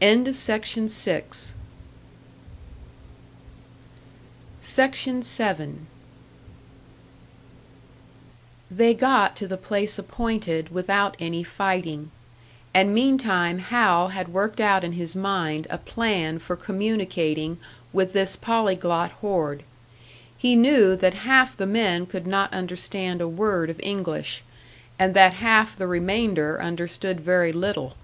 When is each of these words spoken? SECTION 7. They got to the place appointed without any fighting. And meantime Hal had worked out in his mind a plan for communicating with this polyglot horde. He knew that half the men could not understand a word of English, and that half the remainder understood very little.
SECTION 0.00 0.88
7. 0.88 1.62
They 8.70 8.94
got 8.94 9.34
to 9.34 9.48
the 9.48 9.56
place 9.56 9.98
appointed 9.98 10.68
without 10.68 11.16
any 11.18 11.42
fighting. 11.42 12.12
And 12.72 12.94
meantime 12.94 13.58
Hal 13.58 14.08
had 14.10 14.28
worked 14.28 14.60
out 14.60 14.84
in 14.84 14.92
his 14.92 15.16
mind 15.16 15.66
a 15.70 15.78
plan 15.78 16.38
for 16.38 16.54
communicating 16.54 17.58
with 17.92 18.12
this 18.12 18.36
polyglot 18.36 19.10
horde. 19.10 19.64
He 20.38 20.54
knew 20.54 20.94
that 20.94 21.14
half 21.14 21.56
the 21.56 21.66
men 21.66 22.06
could 22.06 22.28
not 22.28 22.52
understand 22.54 23.20
a 23.20 23.26
word 23.26 23.70
of 23.70 23.80
English, 23.82 24.44
and 25.00 25.14
that 25.14 25.34
half 25.34 25.74
the 25.76 25.88
remainder 25.88 26.62
understood 26.62 27.18
very 27.18 27.52
little. 27.52 27.96